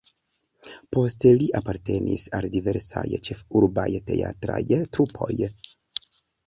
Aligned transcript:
Poste 0.95 1.33
li 1.41 1.49
apartenis 1.59 2.25
al 2.39 2.49
diversaj 2.57 3.05
ĉefurbaj 3.29 3.89
teatraj 4.11 4.61
trupoj. 4.79 5.35